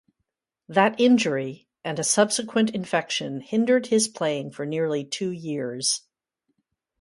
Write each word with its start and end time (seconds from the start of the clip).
That 0.67 0.99
injury 0.99 1.67
and 1.83 1.99
a 1.99 2.03
subsequent 2.03 2.71
infection 2.71 3.39
hindered 3.41 3.85
his 3.85 4.07
playing 4.07 4.49
for 4.49 4.65
nearly 4.65 5.05
two 5.05 5.29
years. 5.29 6.01